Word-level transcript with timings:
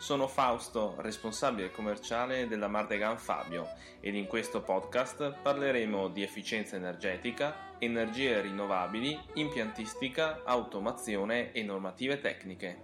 Sono 0.00 0.28
Fausto, 0.28 0.94
responsabile 1.00 1.70
commerciale 1.70 2.48
della 2.48 2.68
Mardegan 2.68 3.18
Fabio 3.18 3.68
ed 4.00 4.14
in 4.14 4.26
questo 4.26 4.62
podcast 4.62 5.34
parleremo 5.42 6.08
di 6.08 6.22
efficienza 6.22 6.76
energetica, 6.76 7.74
energie 7.78 8.40
rinnovabili, 8.40 9.20
impiantistica, 9.34 10.40
automazione 10.46 11.52
e 11.52 11.62
normative 11.62 12.18
tecniche. 12.18 12.80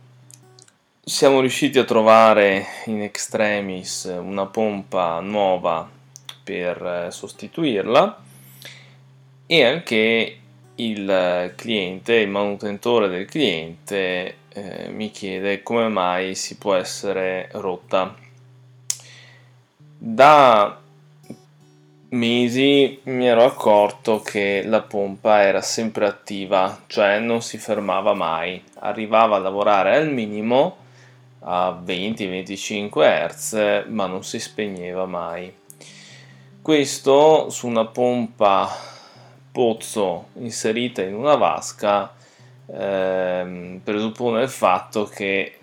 siamo 1.05 1.41
riusciti 1.41 1.79
a 1.79 1.85
trovare 1.85 2.65
in 2.87 3.03
extremis 3.03 4.05
una 4.19 4.47
pompa 4.47 5.21
nuova 5.21 5.93
per 6.47 7.07
eh, 7.07 7.11
sostituirla. 7.11 8.23
E 9.47 9.65
anche 9.65 10.39
il 10.77 11.53
cliente, 11.57 12.15
il 12.15 12.29
manutentore 12.29 13.09
del 13.09 13.27
cliente 13.27 14.37
eh, 14.49 14.89
mi 14.89 15.11
chiede 15.11 15.62
come 15.62 15.89
mai 15.89 16.37
si 16.37 16.57
può 16.57 16.75
essere 16.75 17.49
rotta. 17.53 18.15
Da 19.99 20.81
mesi 22.11 23.01
mi 23.05 23.27
ero 23.27 23.45
accorto 23.45 24.21
che 24.21 24.63
la 24.65 24.83
pompa 24.83 25.43
era 25.43 25.61
sempre 25.61 26.07
attiva, 26.07 26.83
cioè 26.87 27.19
non 27.19 27.43
si 27.43 27.59
fermava 27.59 28.15
mai, 28.15 28.63
arrivava 28.81 29.37
a 29.37 29.41
lavorare 29.41 29.97
al 29.97 30.13
minimo 30.13 30.77
a 31.41 31.81
20-25 31.84 33.28
Hz, 33.28 33.84
ma 33.89 34.07
non 34.07 34.25
si 34.25 34.39
spegneva 34.39 35.07
mai. 35.07 35.53
Questo 36.66 37.49
su 37.49 37.69
una 37.69 37.87
pompa 37.87 38.69
pozzo 39.53 40.31
inserita 40.32 41.00
in 41.00 41.15
una 41.15 41.37
vasca 41.37 42.12
ehm, 42.66 43.82
presuppone 43.84 44.43
il 44.43 44.49
fatto 44.49 45.04
che 45.04 45.59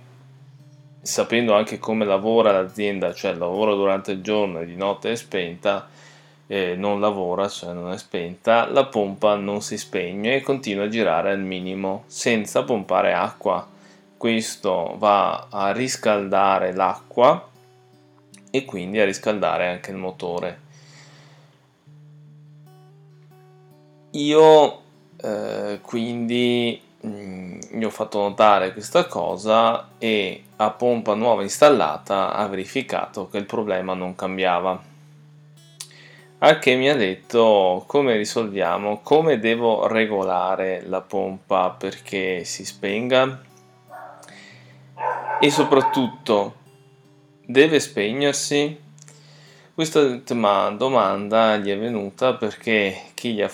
sapendo 1.02 1.56
anche 1.56 1.78
come 1.78 2.06
lavora 2.06 2.54
l'azienda, 2.54 3.14
cioè 3.14 3.34
lavora 3.34 3.74
durante 3.74 4.14
il 4.14 4.22
giorno 4.22 4.62
e 4.62 4.66
di 4.66 4.78
notte 4.78 5.12
è 5.12 5.16
spenta, 5.16 5.90
eh, 6.48 6.76
non 6.78 7.02
lavora, 7.02 7.50
cioè 7.50 7.74
non 7.74 7.92
è 7.92 7.98
spenta, 7.98 8.66
la 8.72 8.86
pompa 8.86 9.36
non 9.36 9.62
si 9.62 9.78
spegne 9.78 10.36
e 10.36 10.42
continua 10.42 10.86
a 10.86 10.90
girare 10.90 11.32
al 11.32 11.42
minimo 11.42 12.06
senza 12.08 12.64
pompare 12.64 13.12
acqua. 13.12 13.68
Questo 14.16 14.96
va 14.98 15.48
a 15.50 15.74
riscaldare 15.74 16.74
l'acqua 16.74 17.46
e 18.50 18.64
quindi 18.64 19.02
a 19.02 19.04
riscaldare 19.04 19.68
anche 19.68 19.92
il 19.92 19.98
motore. 19.98 20.63
Io 24.16 24.82
eh, 25.18 25.80
quindi 25.82 26.80
mh, 27.02 27.08
mm, 27.08 27.60
gli 27.72 27.84
ho 27.84 27.90
fatto 27.90 28.20
notare 28.20 28.72
questa 28.72 29.08
cosa 29.08 29.90
e 29.98 30.44
a 30.58 30.70
pompa 30.70 31.16
nuova 31.16 31.42
installata 31.42 32.34
ha 32.34 32.48
verificato 32.48 33.28
che 33.28 33.38
il 33.38 33.46
problema 33.46 33.96
non 33.96 34.14
cambiava. 34.14 34.92
Al 36.40 36.60
che 36.60 36.76
mi 36.76 36.90
ha 36.90 36.96
detto 36.96 37.86
come 37.88 38.16
risolviamo, 38.18 39.00
come 39.02 39.40
devo 39.40 39.88
regolare 39.88 40.84
la 40.86 41.02
pompa 41.02 41.72
perché 41.72 42.44
si 42.44 42.66
spenga 42.66 43.42
e 45.40 45.50
soprattutto 45.50 46.56
deve 47.46 47.80
spegnersi? 47.80 48.80
Questa 49.74 50.02
domanda 50.78 51.58
gli 51.58 51.72
è 51.72 51.78
venuta 51.80 52.36
perché 52.36 53.06
chi 53.16 53.34
gli 53.34 53.42
ha 53.42 53.50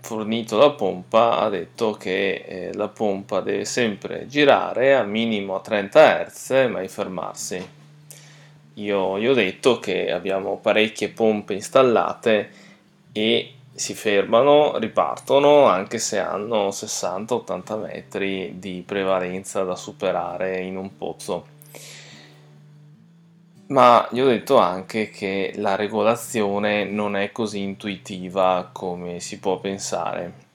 fornito 0.00 0.56
la 0.56 0.70
pompa 0.70 1.38
ha 1.38 1.48
detto 1.48 1.92
che 1.92 2.44
eh, 2.46 2.74
la 2.74 2.88
pompa 2.88 3.40
deve 3.40 3.64
sempre 3.64 4.26
girare 4.26 4.94
a 4.94 5.02
minimo 5.02 5.56
a 5.56 5.60
30 5.60 6.24
Hz 6.24 6.50
e 6.50 6.68
mai 6.68 6.88
fermarsi. 6.88 7.68
Io 8.74 9.18
gli 9.18 9.26
ho 9.26 9.34
detto 9.34 9.78
che 9.78 10.10
abbiamo 10.10 10.56
parecchie 10.56 11.08
pompe 11.08 11.54
installate 11.54 12.50
e 13.12 13.54
si 13.72 13.94
fermano, 13.94 14.78
ripartono 14.78 15.64
anche 15.64 15.98
se 15.98 16.18
hanno 16.18 16.68
60-80 16.68 17.80
metri 17.80 18.58
di 18.58 18.82
prevalenza 18.84 19.62
da 19.62 19.76
superare 19.76 20.60
in 20.60 20.76
un 20.76 20.96
pozzo 20.96 21.58
ma 23.70 24.08
gli 24.10 24.20
ho 24.20 24.26
detto 24.26 24.58
anche 24.58 25.10
che 25.10 25.52
la 25.56 25.76
regolazione 25.76 26.84
non 26.84 27.16
è 27.16 27.30
così 27.30 27.60
intuitiva 27.60 28.68
come 28.72 29.20
si 29.20 29.38
può 29.38 29.58
pensare. 29.58 30.48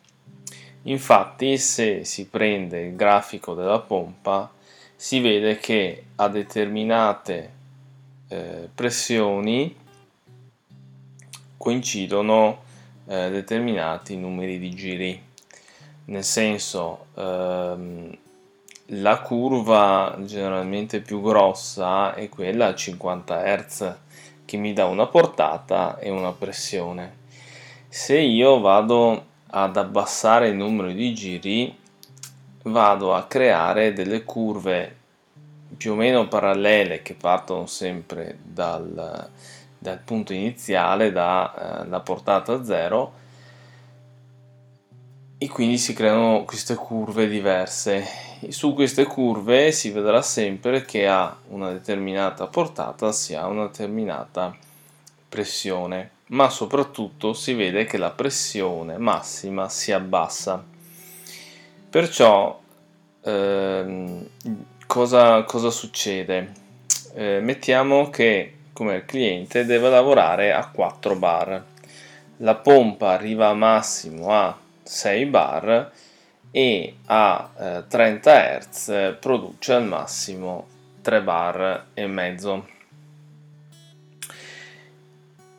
Infatti, 0.84 1.58
se 1.58 2.04
si 2.04 2.28
prende 2.28 2.82
il 2.82 2.96
grafico 2.96 3.54
della 3.54 3.80
pompa, 3.80 4.52
si 4.96 5.20
vede 5.20 5.58
che 5.58 6.04
a 6.16 6.28
determinate 6.28 7.52
eh, 8.28 8.70
pressioni 8.74 9.76
coincidono 11.58 12.64
eh, 13.08 13.30
determinati 13.32 14.18
numeri 14.18 14.60
di 14.60 14.76
giri. 14.76 15.24
Nel 16.06 16.24
senso, 16.24 17.08
ehm, 17.16 18.18
la 18.90 19.20
curva 19.20 20.16
generalmente 20.20 21.02
più 21.02 21.22
grossa 21.22 22.14
è 22.14 22.30
quella 22.30 22.68
a 22.68 22.76
50 22.76 23.58
Hz 23.58 23.96
che 24.46 24.58
mi 24.58 24.74
dà 24.74 24.86
una 24.86 25.08
portata 25.08 25.98
e 25.98 26.10
una 26.10 26.32
pressione. 26.32 27.24
Se 27.88 28.18
io 28.18 28.60
vado 28.60 29.26
ad 29.48 29.78
abbassare 29.78 30.50
il 30.50 30.56
numero 30.56 30.92
di 30.92 31.14
giri, 31.16 31.76
vado 32.64 33.16
a 33.16 33.24
creare 33.24 33.94
delle 33.94 34.24
curve 34.24 34.96
più 35.78 35.94
o 35.94 35.96
meno 35.96 36.28
parallele 36.28 37.02
che 37.02 37.16
partono 37.16 37.66
sempre 37.66 38.38
dal, 38.44 39.30
dal 39.78 40.00
punto 40.00 40.34
iniziale, 40.34 41.12
dalla 41.12 41.98
eh, 41.98 42.02
portata 42.02 42.64
zero, 42.64 43.24
e 45.46 45.48
quindi 45.48 45.78
si 45.78 45.94
creano 45.94 46.44
queste 46.44 46.74
curve 46.74 47.28
diverse. 47.28 48.04
Su 48.50 48.74
queste 48.74 49.04
curve 49.04 49.72
si 49.72 49.92
vedrà 49.92 50.24
sempre 50.24 50.84
che 50.86 51.08
a 51.08 51.38
una 51.50 51.72
determinata 51.72 52.48
portata 52.48 53.12
si 53.12 53.36
ha 53.36 53.46
una 53.46 53.68
determinata 53.68 54.56
pressione, 55.30 56.10
ma 56.30 56.50
soprattutto 56.50 57.34
si 57.34 57.54
vede 57.54 57.86
che 57.86 57.98
la 57.98 58.10
pressione 58.10 58.98
massima 58.98 59.70
si 59.70 59.92
abbassa. 59.92 60.64
Perciò 61.92 62.60
ehm, 63.22 64.28
cosa, 64.88 65.44
cosa, 65.44 65.70
succede? 65.70 66.54
Eh, 67.14 67.40
mettiamo 67.40 68.10
che 68.10 68.54
come 68.74 69.06
cliente 69.06 69.64
deve 69.64 69.90
lavorare 69.90 70.52
a 70.54 70.68
4 70.70 71.16
bar. 71.16 71.64
La 72.38 72.56
pompa 72.56 73.12
arriva 73.12 73.50
a 73.50 73.54
massimo 73.54 74.32
a 74.32 74.64
6 74.86 75.26
bar 75.26 75.92
e 76.52 76.96
a 77.08 77.50
eh, 77.58 77.84
30 77.88 78.60
Hz 78.60 79.18
produce 79.20 79.74
al 79.74 79.86
massimo 79.86 80.68
3 81.02 81.22
bar 81.22 81.88
e 81.94 82.08
mezzo. 82.08 82.68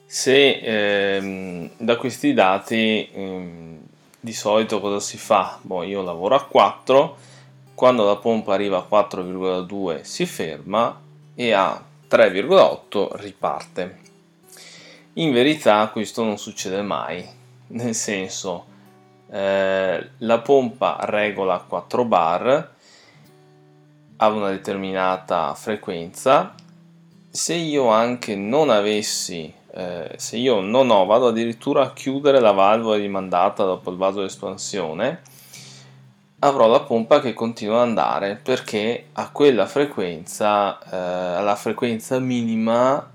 Se 0.06 0.58
ehm, 0.62 1.70
da 1.76 1.96
questi 1.96 2.32
dati 2.32 3.08
ehm, 3.12 3.78
di 4.18 4.32
solito 4.32 4.80
cosa 4.80 5.00
si 5.00 5.18
fa? 5.18 5.58
Boh, 5.60 5.82
io 5.82 6.02
lavoro 6.02 6.36
a 6.36 6.46
4, 6.46 7.16
quando 7.74 8.06
la 8.06 8.16
pompa 8.16 8.54
arriva 8.54 8.78
a 8.78 8.86
4,2 8.88 10.00
si 10.00 10.24
ferma 10.24 10.98
e 11.34 11.52
a 11.52 11.84
3,8 12.08 13.16
riparte. 13.16 13.98
In 15.14 15.32
verità 15.32 15.88
questo 15.88 16.24
non 16.24 16.38
succede 16.38 16.80
mai, 16.82 17.28
nel 17.68 17.94
senso 17.94 18.74
eh, 19.30 20.10
la 20.18 20.38
pompa 20.40 20.98
regola 21.02 21.58
4 21.58 22.04
bar 22.04 22.70
a 24.16 24.28
una 24.28 24.50
determinata 24.50 25.54
frequenza. 25.54 26.54
Se 27.28 27.54
io 27.54 27.88
anche 27.88 28.34
non 28.34 28.70
avessi 28.70 29.52
eh, 29.78 30.14
se 30.16 30.38
io 30.38 30.60
non 30.60 30.88
ho 30.88 31.04
vado 31.04 31.28
addirittura 31.28 31.82
a 31.82 31.92
chiudere 31.92 32.40
la 32.40 32.52
valvola 32.52 32.96
rimandata 32.96 33.62
dopo 33.62 33.90
il 33.90 33.98
vaso 33.98 34.22
d'espansione 34.22 35.20
avrò 36.38 36.66
la 36.66 36.80
pompa 36.80 37.20
che 37.20 37.34
continua 37.34 37.82
ad 37.82 37.88
andare 37.88 38.36
perché 38.42 39.08
a 39.12 39.30
quella 39.30 39.66
frequenza 39.66 40.78
eh, 40.78 40.96
alla 41.36 41.56
frequenza 41.56 42.18
minima 42.18 43.06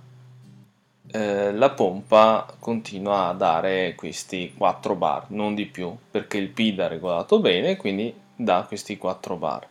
eh, 1.12 1.52
la 1.52 1.70
pompa 1.72 2.46
continua 2.60 3.28
a 3.28 3.34
dare 3.34 3.96
questi 3.96 4.54
4 4.56 4.96
bar, 4.96 5.26
non 5.30 5.54
di 5.56 5.66
più, 5.66 5.96
perché 6.10 6.38
il 6.38 6.50
PID 6.50 6.80
ha 6.80 6.88
regolato 6.88 7.40
bene, 7.40 7.76
quindi 7.76 8.14
dà 8.36 8.64
questi 8.68 8.98
4 8.98 9.36
bar. 9.36 9.68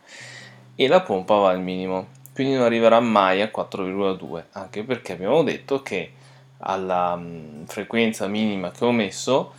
E 0.75 0.87
la 0.87 1.01
pompa 1.01 1.35
va 1.35 1.49
al 1.49 1.61
minimo, 1.61 2.07
quindi 2.33 2.53
non 2.53 2.63
arriverà 2.63 2.99
mai 2.99 3.41
a 3.41 3.51
4,2, 3.53 4.43
anche 4.51 4.83
perché 4.83 5.13
abbiamo 5.13 5.43
detto 5.43 5.81
che 5.81 6.13
alla 6.59 7.15
mh, 7.15 7.25
mm, 7.25 7.63
frequenza 7.65 8.27
minima 8.27 8.71
che 8.71 8.85
ho 8.85 8.91
messo 8.91 9.53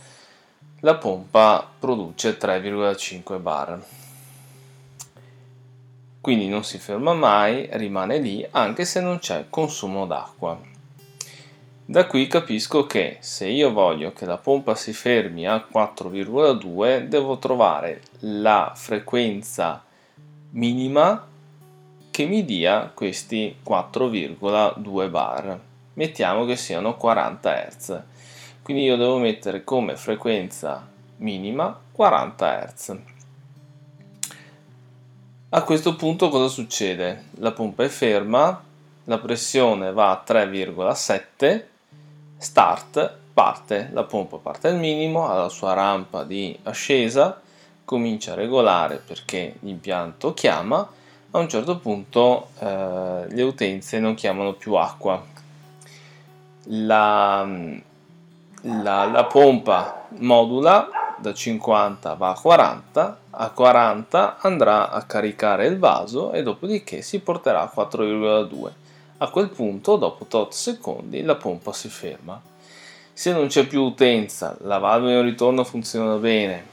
la 0.79 0.95
pompa 0.95 1.69
produce 1.79 2.37
3,5 2.37 3.41
bar. 3.41 3.83
Quindi 6.21 6.47
non 6.47 6.63
si 6.63 6.77
ferma 6.77 7.13
mai, 7.13 7.67
rimane 7.71 8.17
lì 8.19 8.45
anche 8.51 8.85
se 8.85 9.01
non 9.01 9.19
c'è 9.19 9.47
consumo 9.49 10.05
d'acqua. 10.05 10.71
Da 11.85 12.07
qui 12.07 12.27
capisco 12.27 12.85
che 12.85 13.17
se 13.19 13.45
io 13.49 13.73
voglio 13.73 14.13
che 14.13 14.25
la 14.25 14.37
pompa 14.37 14.73
si 14.73 14.93
fermi 14.93 15.45
a 15.45 15.67
4,2 15.69 17.07
devo 17.07 17.37
trovare 17.39 18.01
la 18.19 18.71
frequenza 18.73 19.83
minima 20.51 21.27
che 22.09 22.25
mi 22.25 22.45
dia 22.45 22.89
questi 22.93 23.57
4,2 23.67 25.09
bar. 25.09 25.59
Mettiamo 25.95 26.45
che 26.45 26.55
siano 26.55 26.95
40 26.95 27.51
Hz. 27.51 28.01
Quindi 28.61 28.83
io 28.83 28.95
devo 28.95 29.17
mettere 29.17 29.65
come 29.65 29.97
frequenza 29.97 30.87
minima 31.17 31.77
40 31.91 32.65
Hz. 32.65 32.97
A 35.49 35.63
questo 35.63 35.97
punto 35.97 36.29
cosa 36.29 36.47
succede? 36.47 37.25
La 37.39 37.51
pompa 37.51 37.83
è 37.83 37.89
ferma, 37.89 38.63
la 39.03 39.17
pressione 39.19 39.91
va 39.91 40.11
a 40.11 40.23
3,7 40.25 41.71
Start 42.43 43.19
parte, 43.33 43.89
la 43.93 44.03
pompa 44.03 44.35
parte 44.35 44.67
al 44.67 44.75
minimo, 44.75 45.29
ha 45.29 45.37
la 45.37 45.47
sua 45.47 45.71
rampa 45.71 46.25
di 46.25 46.59
ascesa, 46.63 47.39
comincia 47.85 48.33
a 48.33 48.35
regolare 48.35 48.97
perché 48.97 49.55
l'impianto 49.61 50.33
chiama, 50.33 50.85
a 51.31 51.37
un 51.39 51.47
certo 51.47 51.77
punto 51.77 52.49
eh, 52.59 53.27
le 53.29 53.41
utenze 53.43 53.97
non 53.99 54.13
chiamano 54.13 54.51
più 54.55 54.73
acqua. 54.73 55.23
La, 56.63 57.47
la, 58.61 59.05
la 59.05 59.23
pompa 59.23 60.07
modula 60.17 60.89
da 61.19 61.33
50 61.33 62.13
va 62.15 62.31
a 62.31 62.39
40, 62.39 63.17
a 63.29 63.49
40 63.51 64.37
andrà 64.41 64.91
a 64.91 65.01
caricare 65.03 65.65
il 65.67 65.79
vaso 65.79 66.33
e 66.33 66.43
dopodiché 66.43 67.01
si 67.01 67.21
porterà 67.21 67.61
a 67.61 67.71
4,2 67.73 68.82
a 69.23 69.29
quel 69.29 69.49
punto, 69.49 69.95
dopo 69.95 70.25
tot 70.25 70.51
secondi, 70.51 71.21
la 71.21 71.35
pompa 71.35 71.71
si 71.71 71.87
ferma. 71.87 72.41
Se 73.13 73.31
non 73.31 73.47
c'è 73.47 73.65
più 73.65 73.81
utenza, 73.81 74.57
la 74.61 74.79
valvola 74.79 75.21
di 75.21 75.29
ritorno 75.29 75.63
funziona 75.63 76.15
bene, 76.15 76.65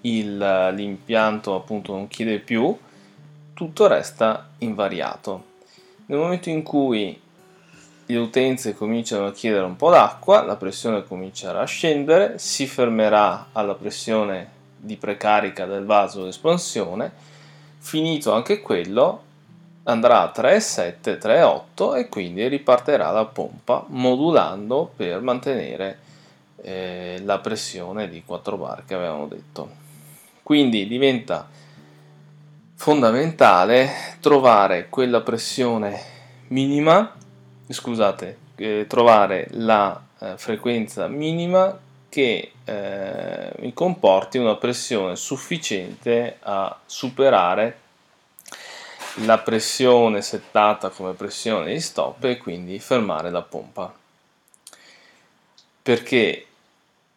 il, 0.00 0.72
l'impianto 0.74 1.54
appunto 1.54 1.92
non 1.92 2.08
chiede 2.08 2.40
più, 2.40 2.76
tutto 3.54 3.86
resta 3.86 4.48
invariato. 4.58 5.44
Nel 6.06 6.18
momento 6.18 6.48
in 6.48 6.64
cui 6.64 7.20
le 8.06 8.16
utenze 8.16 8.74
cominciano 8.74 9.26
a 9.26 9.32
chiedere 9.32 9.64
un 9.64 9.76
po' 9.76 9.90
d'acqua, 9.90 10.42
la 10.42 10.56
pressione 10.56 11.04
comincerà 11.04 11.60
a 11.60 11.66
scendere, 11.66 12.40
si 12.40 12.66
fermerà 12.66 13.50
alla 13.52 13.74
pressione 13.74 14.50
di 14.76 14.96
precarica 14.96 15.64
del 15.64 15.84
vaso 15.84 16.24
d'espansione, 16.24 17.12
finito 17.78 18.32
anche 18.32 18.60
quello, 18.60 19.26
andrà 19.88 20.22
a 20.22 20.32
3,7, 20.34 21.18
3,8 21.18 21.96
e 21.96 22.08
quindi 22.08 22.46
ripartirà 22.46 23.10
la 23.10 23.24
pompa 23.24 23.84
modulando 23.88 24.90
per 24.94 25.20
mantenere 25.20 25.98
eh, 26.62 27.20
la 27.24 27.38
pressione 27.38 28.08
di 28.08 28.22
4 28.24 28.56
bar 28.56 28.84
che 28.84 28.94
avevamo 28.94 29.26
detto. 29.26 29.86
Quindi 30.42 30.86
diventa 30.86 31.48
fondamentale 32.74 33.90
trovare 34.20 34.88
quella 34.88 35.22
pressione 35.22 36.00
minima, 36.48 37.14
scusate, 37.68 38.38
eh, 38.56 38.86
trovare 38.88 39.48
la 39.52 40.00
eh, 40.20 40.34
frequenza 40.36 41.08
minima 41.08 41.76
che 42.10 42.52
eh, 42.64 43.52
mi 43.58 43.72
comporti 43.72 44.38
una 44.38 44.56
pressione 44.56 45.16
sufficiente 45.16 46.36
a 46.40 46.78
superare 46.84 47.86
la 49.24 49.38
pressione 49.38 50.22
settata 50.22 50.90
come 50.90 51.12
pressione 51.12 51.72
di 51.72 51.80
stop 51.80 52.24
e 52.24 52.38
quindi 52.38 52.78
fermare 52.78 53.30
la 53.30 53.42
pompa. 53.42 53.92
Perché 55.82 56.46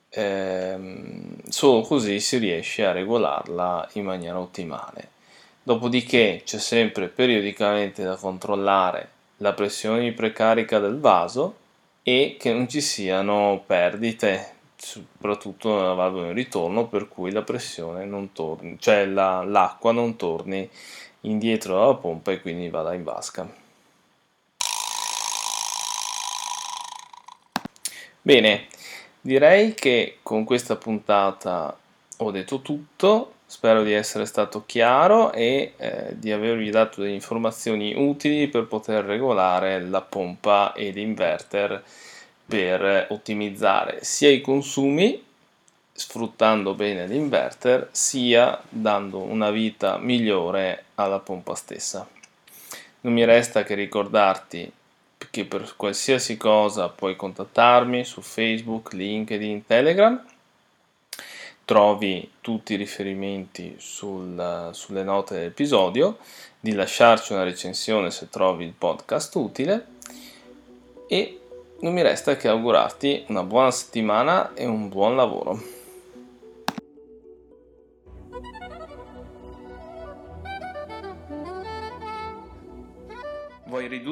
ehm, 0.10 1.36
solo 1.50 1.82
così 1.82 2.20
si 2.20 2.38
riesce 2.38 2.86
a 2.86 2.92
regolarla 2.92 3.90
in 3.94 4.06
maniera 4.06 4.40
ottimale. 4.40 5.10
Dopodiché 5.64 6.42
c'è 6.44 6.58
sempre 6.58 7.08
periodicamente 7.08 8.04
da 8.04 8.16
controllare 8.16 9.10
la 9.38 9.54
pressione 9.54 10.02
di 10.02 10.12
precarica 10.12 10.80
del 10.80 11.00
vaso 11.00 11.56
e 12.04 12.38
che 12.40 12.52
non 12.52 12.68
ci 12.68 12.82
siano 12.82 13.62
perdite 13.66 14.56
soprattutto 14.76 15.76
nella 15.76 15.94
valvola 15.94 16.28
di 16.28 16.34
ritorno 16.34 16.88
per 16.88 17.08
cui 17.08 17.32
la 17.32 17.44
pressione 17.44 18.06
non 18.06 18.32
torni 18.32 18.78
cioè 18.80 19.06
la, 19.06 19.44
l'acqua 19.44 19.92
non 19.92 20.16
torni 20.16 20.68
indietro 21.22 21.76
dalla 21.76 21.96
pompa 21.96 22.32
e 22.32 22.42
quindi 22.42 22.70
vada 22.70 22.94
in 22.94 23.04
vasca. 23.04 23.48
Bene, 28.24 28.68
direi 29.20 29.74
che 29.74 30.20
con 30.22 30.44
questa 30.44 30.76
puntata 30.76 31.76
ho 32.18 32.32
detto 32.32 32.62
tutto, 32.62 33.34
spero 33.48 33.84
di 33.84 33.92
essere 33.92 34.26
stato 34.26 34.64
chiaro 34.66 35.32
e 35.34 35.74
eh, 35.76 36.08
di 36.12 36.32
avervi 36.32 36.70
dato 36.70 37.02
delle 37.02 37.14
informazioni 37.14 37.96
utili 37.96 38.48
per 38.48 38.68
poter 38.68 39.06
regolare 39.06 39.82
la 39.82 40.02
pompa 40.02 40.74
ed 40.74 40.98
inverter 40.98 41.84
per 42.46 43.08
ottimizzare 43.10 44.04
sia 44.04 44.30
i 44.30 44.42
consumi 44.42 45.22
sfruttando 46.02 46.74
bene 46.74 47.06
l'inverter 47.06 47.90
sia 47.92 48.60
dando 48.68 49.20
una 49.20 49.52
vita 49.52 49.98
migliore 49.98 50.86
alla 50.96 51.20
pompa 51.20 51.54
stessa. 51.54 52.08
Non 53.02 53.14
mi 53.14 53.24
resta 53.24 53.64
che 53.64 53.76
ricordarti 53.76 54.72
che 55.30 55.46
per 55.46 55.76
qualsiasi 55.76 56.38
cosa 56.38 56.90
puoi 56.90 57.16
contattarmi 57.16 58.04
su 58.04 58.22
Facebook, 58.22 58.94
LinkedIn, 58.94 59.66
Telegram. 59.68 60.26
Trovi 61.64 62.32
tutti 62.42 62.74
i 62.74 62.78
riferimenti 62.78 63.76
sul, 63.78 64.70
sulle 64.74 65.04
note 65.04 65.36
dell'episodio, 65.36 66.18
di 66.60 66.74
lasciarci 66.74 67.34
una 67.34 67.44
recensione 67.44 68.10
se 68.10 68.28
trovi 68.30 68.66
il 68.66 68.74
podcast 68.74 69.36
utile 69.36 69.86
e 71.08 71.40
non 71.82 71.94
mi 71.94 72.02
resta 72.02 72.36
che 72.36 72.48
augurarti 72.48 73.26
una 73.28 73.44
buona 73.44 73.72
settimana 73.72 74.54
e 74.54 74.66
un 74.66 74.90
buon 74.90 75.16
lavoro. 75.16 75.81